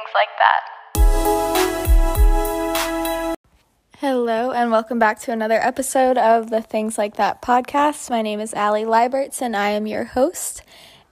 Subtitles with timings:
[0.00, 0.60] things like that.
[3.98, 8.08] Hello, and welcome back to another episode of the Things Like That podcast.
[8.08, 10.62] My name is Allie Liberts, and I am your host.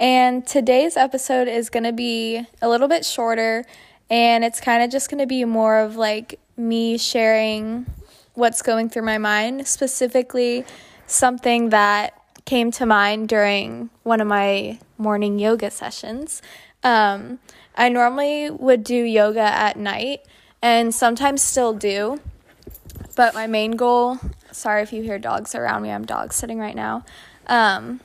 [0.00, 3.64] And today's episode is going to be a little bit shorter,
[4.08, 7.86] and it's kind of just going to be more of like me sharing
[8.34, 10.64] what's going through my mind, specifically
[11.06, 12.14] something that
[12.46, 16.40] came to mind during one of my morning yoga sessions.
[16.82, 17.40] Um,
[17.78, 20.20] I normally would do yoga at night
[20.60, 22.20] and sometimes still do,
[23.16, 24.18] but my main goal
[24.58, 27.04] sorry if you hear dogs around me, I'm dog sitting right now.
[27.46, 28.00] Um,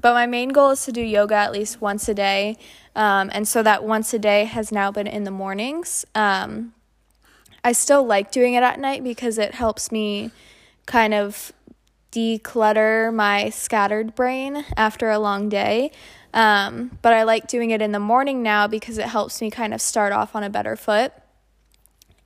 [0.00, 2.56] but my main goal is to do yoga at least once a day.
[2.96, 6.04] Um, and so that once a day has now been in the mornings.
[6.14, 6.72] Um,
[7.62, 10.30] I still like doing it at night because it helps me
[10.86, 11.52] kind of
[12.10, 15.92] declutter my scattered brain after a long day.
[16.32, 19.74] Um, but I like doing it in the morning now because it helps me kind
[19.74, 21.12] of start off on a better foot.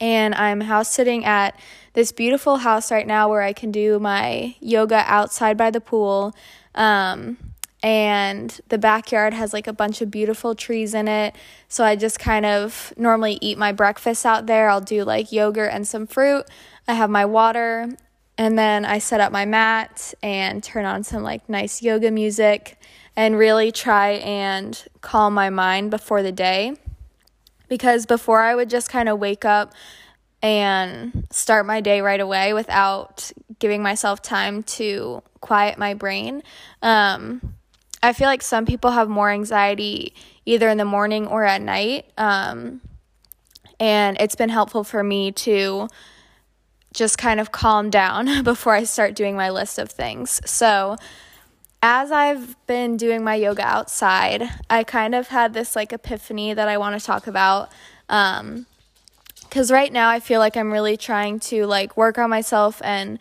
[0.00, 1.58] And I'm house sitting at
[1.94, 6.34] this beautiful house right now where I can do my yoga outside by the pool.
[6.74, 7.38] Um,
[7.82, 11.36] and the backyard has like a bunch of beautiful trees in it.
[11.68, 14.68] So I just kind of normally eat my breakfast out there.
[14.68, 16.46] I'll do like yogurt and some fruit.
[16.88, 17.88] I have my water,
[18.36, 22.78] and then I set up my mat and turn on some like nice yoga music
[23.16, 26.76] and really try and calm my mind before the day.
[27.68, 29.72] Because before I would just kind of wake up
[30.42, 36.42] and start my day right away without giving myself time to quiet my brain.
[36.82, 37.54] Um,
[38.02, 42.12] I feel like some people have more anxiety either in the morning or at night.
[42.18, 42.82] Um,
[43.80, 45.88] and it's been helpful for me to
[46.92, 50.40] just kind of calm down before I start doing my list of things.
[50.44, 50.96] So,
[51.86, 56.66] as I've been doing my yoga outside, I kind of had this like epiphany that
[56.66, 57.70] I want to talk about.
[58.08, 58.64] Um,
[59.50, 63.18] cuz right now I feel like I'm really trying to like work on myself and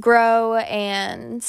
[0.00, 1.44] grow and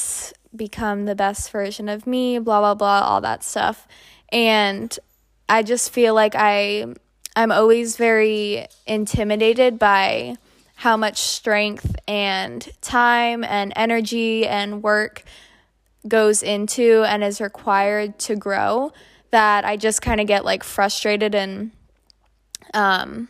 [0.53, 3.87] become the best version of me, blah blah blah, all that stuff.
[4.27, 4.99] And
[5.47, 6.93] I just feel like I
[7.37, 10.35] I'm always very intimidated by
[10.75, 15.23] how much strength and time and energy and work
[16.07, 18.91] goes into and is required to grow
[19.31, 21.71] that I just kind of get like frustrated and
[22.73, 23.27] um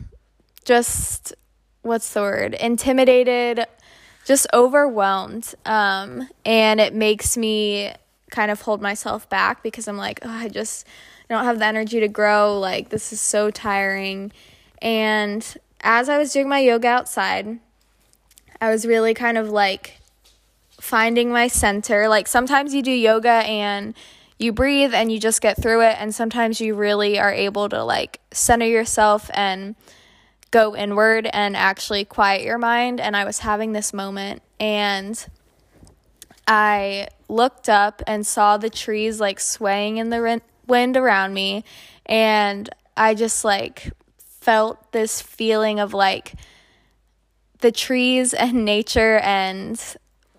[0.65, 1.33] just
[1.81, 2.53] what's the word?
[2.53, 3.65] Intimidated
[4.25, 7.91] just overwhelmed um and it makes me
[8.29, 10.85] kind of hold myself back because I'm like oh, I just
[11.29, 14.31] don't have the energy to grow like this is so tiring.
[14.81, 15.45] And
[15.81, 17.59] as I was doing my yoga outside,
[18.59, 19.98] I was really kind of like
[20.79, 22.07] finding my center.
[22.07, 23.93] Like sometimes you do yoga and
[24.37, 27.83] you breathe and you just get through it, and sometimes you really are able to
[27.83, 29.75] like center yourself and
[30.51, 32.99] go inward and actually quiet your mind.
[32.99, 35.27] And I was having this moment, and
[36.47, 41.65] I looked up and saw the trees like swaying in the wind around me,
[42.05, 46.33] and I just like felt this feeling of like
[47.59, 49.79] the trees and nature and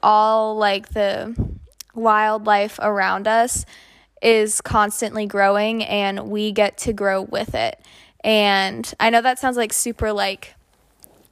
[0.02, 1.34] all like the
[1.94, 3.64] wildlife around us
[4.22, 7.80] is constantly growing and we get to grow with it.
[8.22, 10.54] And I know that sounds like super like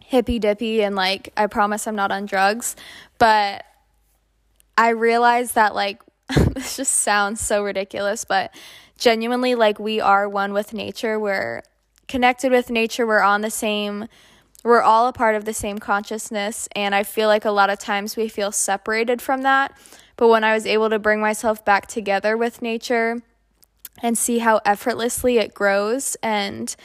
[0.01, 2.77] hippy dippy and like I promise I'm not on drugs,
[3.19, 3.65] but
[4.77, 6.03] I realize that like
[6.55, 8.55] this just sounds so ridiculous, but
[8.97, 11.19] genuinely like we are one with nature.
[11.19, 11.63] We're
[12.07, 13.07] connected with nature.
[13.07, 14.09] We're on the same,
[14.69, 16.69] we're all a part of the same consciousness.
[16.77, 19.75] And I feel like a lot of times we feel separated from that.
[20.17, 23.23] But when I was able to bring myself back together with nature
[24.03, 26.77] and see how effortlessly it grows and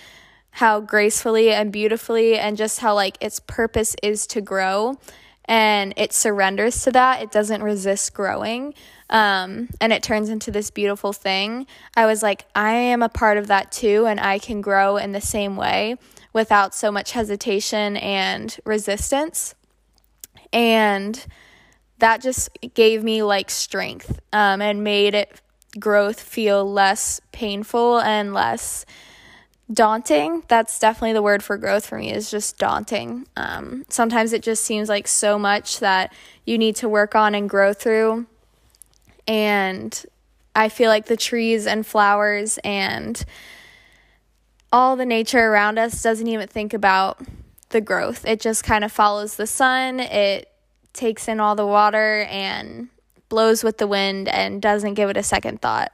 [0.52, 4.98] how gracefully and beautifully and just how like its purpose is to grow
[5.46, 8.74] and it surrenders to that it doesn't resist growing
[9.10, 13.38] um, and it turns into this beautiful thing, I was like, I am a part
[13.38, 15.98] of that too, and I can grow in the same way
[16.34, 19.56] without so much hesitation and resistance.
[20.52, 21.26] And
[22.00, 25.40] that just gave me like strength um, and made it
[25.80, 28.86] growth feel less painful and less
[29.72, 30.44] daunting.
[30.48, 33.28] That's definitely the word for growth for me is just daunting.
[33.38, 36.14] Um, sometimes it just seems like so much that
[36.46, 38.28] you need to work on and grow through
[39.28, 40.06] and
[40.56, 43.24] I feel like the trees and flowers and
[44.74, 47.22] all the nature around us doesn't even think about
[47.70, 48.26] the growth.
[48.26, 50.50] It just kind of follows the sun, it
[50.94, 52.90] takes in all the water and
[53.30, 55.92] blows with the wind and doesn't give it a second thought.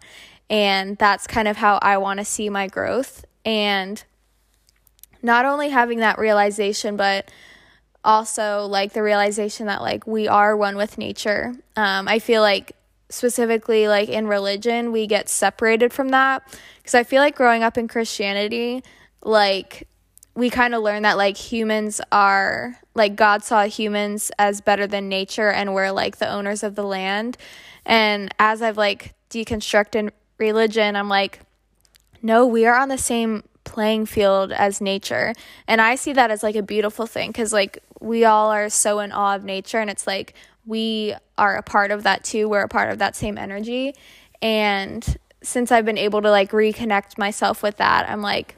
[0.49, 3.23] And that's kind of how I want to see my growth.
[3.45, 4.03] And
[5.21, 7.29] not only having that realization, but
[8.03, 11.53] also like the realization that like we are one with nature.
[11.75, 12.75] Um, I feel like
[13.09, 16.43] specifically like in religion, we get separated from that
[16.77, 18.83] because I feel like growing up in Christianity,
[19.23, 19.87] like
[20.35, 25.09] we kind of learn that like humans are like God saw humans as better than
[25.09, 27.37] nature and we're like the owners of the land.
[27.85, 31.41] And as I've like deconstructed religion, I'm like,
[32.21, 35.33] no, we are on the same playing field as nature.
[35.67, 38.99] And I see that as like a beautiful thing because like we all are so
[38.99, 40.33] in awe of nature and it's like
[40.69, 42.47] we are a part of that too.
[42.47, 43.95] We're a part of that same energy.
[44.39, 48.55] And since I've been able to like reconnect myself with that, I'm like,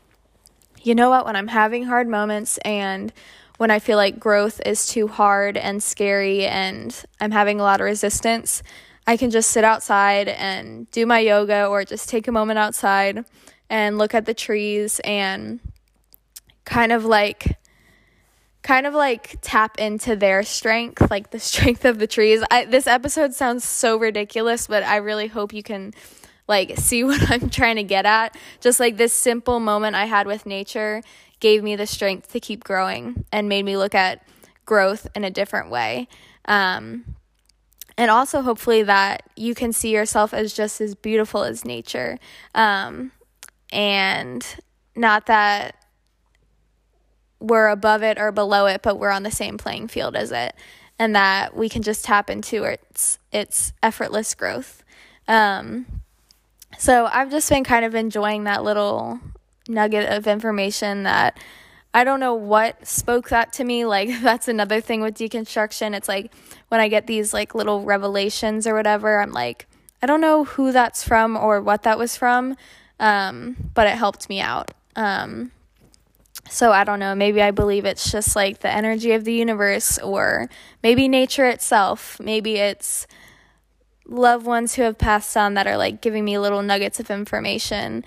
[0.83, 1.25] you know what?
[1.25, 3.13] When I'm having hard moments and
[3.57, 7.79] when I feel like growth is too hard and scary and I'm having a lot
[7.79, 8.61] of resistance,
[9.07, 13.23] I can just sit outside and do my yoga or just take a moment outside
[13.69, 15.61] and look at the trees and
[16.65, 17.57] kind of like
[18.61, 22.43] kind of like tap into their strength, like the strength of the trees.
[22.51, 25.93] I, this episode sounds so ridiculous, but I really hope you can
[26.47, 28.37] like see what I'm trying to get at.
[28.59, 31.01] Just like this simple moment I had with nature
[31.39, 34.25] gave me the strength to keep growing and made me look at
[34.65, 36.07] growth in a different way.
[36.45, 37.15] Um,
[37.97, 42.17] and also hopefully that you can see yourself as just as beautiful as nature
[42.55, 43.11] um,
[43.71, 44.45] and
[44.95, 45.75] not that
[47.41, 50.55] we're above it or below it but we're on the same playing field as it
[50.99, 54.83] and that we can just tap into its its effortless growth
[55.27, 55.85] um,
[56.77, 59.19] so i've just been kind of enjoying that little
[59.67, 61.37] nugget of information that
[61.93, 63.85] I don't know what spoke that to me.
[63.91, 65.93] Like, that's another thing with deconstruction.
[65.93, 66.31] It's like
[66.69, 69.67] when I get these like little revelations or whatever, I'm like,
[70.01, 72.55] I don't know who that's from or what that was from,
[72.99, 74.71] um, but it helped me out.
[74.95, 75.51] Um,
[76.51, 77.15] so I don't know.
[77.15, 80.49] Maybe I believe it's just like the energy of the universe, or
[80.83, 82.19] maybe nature itself.
[82.19, 83.07] Maybe it's
[84.05, 88.03] loved ones who have passed on that are like giving me little nuggets of information.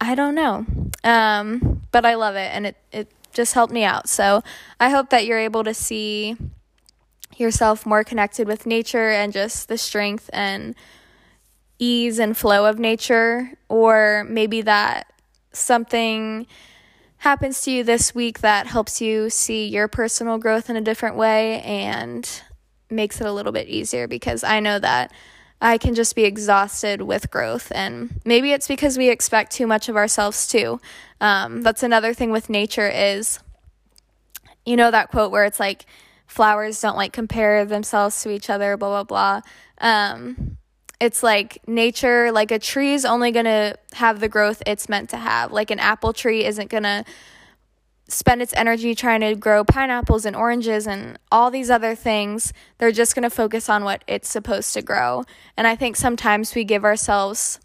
[0.00, 0.64] I don't know.
[1.04, 4.08] Um, but I love it, and it it just helped me out.
[4.08, 4.42] So
[4.80, 6.36] I hope that you're able to see
[7.36, 10.74] yourself more connected with nature and just the strength and
[11.78, 15.12] ease and flow of nature, or maybe that
[15.52, 16.46] something
[17.22, 21.14] happens to you this week that helps you see your personal growth in a different
[21.14, 22.42] way and
[22.90, 25.12] makes it a little bit easier because I know that
[25.60, 27.70] I can just be exhausted with growth.
[27.72, 30.80] And maybe it's because we expect too much of ourselves too.
[31.20, 33.38] Um, that's another thing with nature is,
[34.66, 35.86] you know, that quote where it's like,
[36.26, 39.40] flowers don't like compare themselves to each other, blah, blah, blah.
[39.78, 40.58] Um,
[41.02, 45.10] it's like nature, like a tree is only going to have the growth it's meant
[45.10, 45.50] to have.
[45.50, 47.04] Like an apple tree isn't going to
[48.06, 52.52] spend its energy trying to grow pineapples and oranges and all these other things.
[52.78, 55.24] They're just going to focus on what it's supposed to grow.
[55.56, 57.58] And I think sometimes we give ourselves,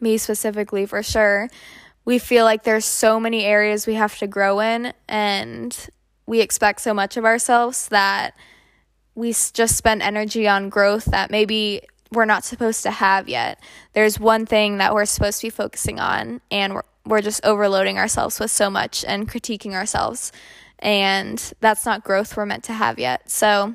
[0.00, 1.50] me specifically for sure,
[2.06, 5.90] we feel like there's so many areas we have to grow in and
[6.24, 8.34] we expect so much of ourselves that
[9.14, 11.82] we just spend energy on growth that maybe
[12.12, 13.58] we're not supposed to have yet.
[13.94, 17.98] There's one thing that we're supposed to be focusing on and we're we're just overloading
[17.98, 20.32] ourselves with so much and critiquing ourselves.
[20.78, 23.30] And that's not growth we're meant to have yet.
[23.30, 23.74] So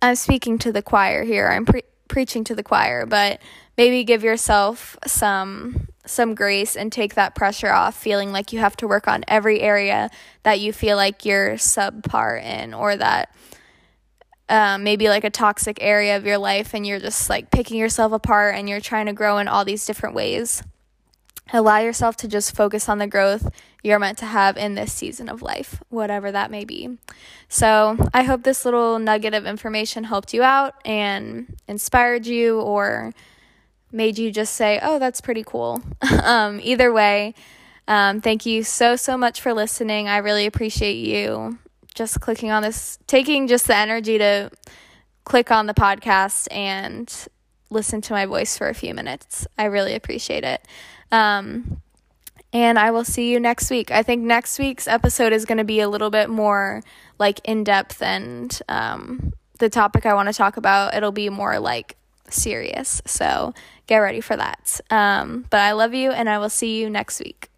[0.00, 1.48] I'm speaking to the choir here.
[1.48, 3.40] I'm pre- preaching to the choir, but
[3.76, 8.74] maybe give yourself some some grace and take that pressure off feeling like you have
[8.74, 10.10] to work on every area
[10.42, 13.34] that you feel like you're subpar in or that
[14.48, 18.12] um, maybe like a toxic area of your life and you're just like picking yourself
[18.12, 20.62] apart and you're trying to grow in all these different ways.
[21.52, 23.50] Allow yourself to just focus on the growth
[23.82, 26.98] you're meant to have in this season of life, whatever that may be.
[27.48, 33.14] So, I hope this little nugget of information helped you out and inspired you or
[33.92, 35.82] made you just say, oh, that's pretty cool.
[36.22, 37.34] um, either way,
[37.86, 40.08] um, thank you so, so much for listening.
[40.08, 41.58] I really appreciate you
[41.98, 44.50] just clicking on this, taking just the energy to
[45.24, 47.12] click on the podcast and
[47.68, 49.46] listen to my voice for a few minutes.
[49.58, 50.62] I really appreciate it.
[51.12, 51.82] Um,
[52.52, 53.90] and I will see you next week.
[53.90, 56.82] I think next week's episode is going to be a little bit more
[57.18, 61.58] like in depth and um, the topic I want to talk about, it'll be more
[61.58, 61.96] like
[62.30, 63.02] serious.
[63.04, 63.52] So
[63.86, 64.80] get ready for that.
[64.88, 67.50] Um, but I love you and I will see you next week.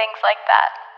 [0.00, 0.89] Things like that.